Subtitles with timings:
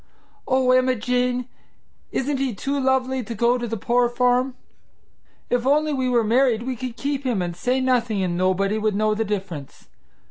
[0.47, 1.47] "Oh, Emma Jane!
[2.11, 4.55] Isn't he too lovely to go to the poor farm?
[5.51, 8.95] If only we were married we could keep him and say nothing and nobody would
[8.95, 9.89] know the difference!